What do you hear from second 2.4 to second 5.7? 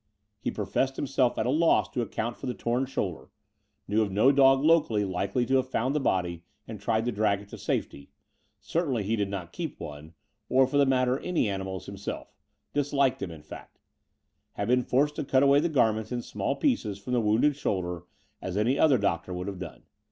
the torn shoulder; knew of no dog locally likdy to have